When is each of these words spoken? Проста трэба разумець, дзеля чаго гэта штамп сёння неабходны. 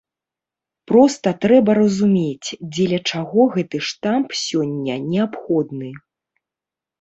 Проста 0.91 1.33
трэба 1.43 1.71
разумець, 1.81 2.49
дзеля 2.73 2.99
чаго 3.11 3.41
гэта 3.57 3.77
штамп 3.89 4.27
сёння 4.47 4.95
неабходны. 5.11 5.93